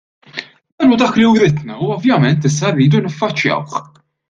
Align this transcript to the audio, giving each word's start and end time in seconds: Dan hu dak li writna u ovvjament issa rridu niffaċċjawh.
Dan 0.77 0.89
hu 0.91 0.95
dak 1.01 1.15
li 1.21 1.25
writna 1.35 1.75
u 1.83 1.87
ovvjament 1.97 2.49
issa 2.51 2.73
rridu 2.73 3.05
niffaċċjawh. 3.07 3.81